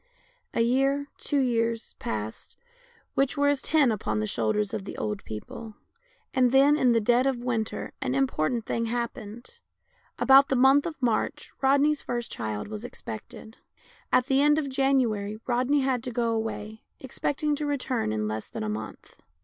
[0.55, 2.57] A year, two years, passed,
[3.13, 5.75] which were as ten upon the shoulders of the old people,
[6.33, 9.59] and then, in the dead of winter, an important thing happened.
[10.17, 13.57] About the month of March Rodney's first child was expected.
[14.11, 18.27] At the end of January Rodney had to go away, expect ing to return in
[18.27, 19.17] less than a month.